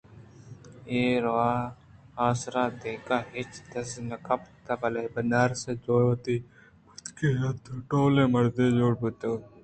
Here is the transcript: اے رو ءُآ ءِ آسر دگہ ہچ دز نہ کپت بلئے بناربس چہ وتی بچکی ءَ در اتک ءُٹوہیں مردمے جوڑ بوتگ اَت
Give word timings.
اے 0.89 1.01
رو 1.23 1.33
ءُآ 1.49 1.53
ءِ 1.69 1.69
آسر 2.27 2.55
دگہ 2.81 3.17
ہچ 3.33 3.53
دز 3.71 3.91
نہ 4.09 4.17
کپت 4.25 4.67
بلئے 4.79 5.07
بناربس 5.13 5.63
چہ 5.83 5.93
وتی 6.07 6.35
بچکی 6.85 7.27
ءَ 7.31 7.37
در 7.39 7.45
اتک 7.47 7.67
ءُٹوہیں 7.77 8.31
مردمے 8.33 8.65
جوڑ 8.77 8.93
بوتگ 8.99 9.25
اَت 9.33 9.57